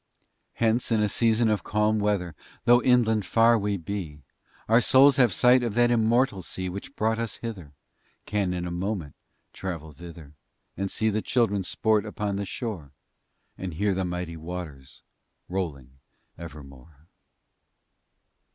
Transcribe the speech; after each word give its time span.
Hence, 0.53 0.91
in 0.91 0.99
a 0.99 1.07
season 1.07 1.47
of 1.47 1.63
calm 1.63 1.99
weather, 1.99 2.33
Though 2.65 2.81
inland 2.81 3.23
far 3.23 3.55
we 3.59 3.77
be, 3.77 4.23
Our 4.67 4.81
Souls 4.81 5.17
have 5.17 5.31
sight 5.31 5.61
of 5.61 5.75
that 5.75 5.91
immortal 5.91 6.41
sea 6.41 6.69
Which 6.69 6.95
brought 6.95 7.19
us 7.19 7.35
hither, 7.37 7.73
Can 8.25 8.51
in 8.51 8.65
a 8.65 8.71
moment 8.71 9.13
travel 9.53 9.93
thither, 9.93 10.33
And 10.75 10.89
see 10.89 11.11
the 11.11 11.21
Children 11.21 11.63
sport 11.63 12.03
upon 12.07 12.37
the 12.37 12.45
shore, 12.47 12.93
And 13.59 13.75
hear 13.75 13.93
the 13.93 14.03
mighty 14.03 14.37
waters 14.37 15.03
rolling 15.47 15.99
evermore. 16.35 17.05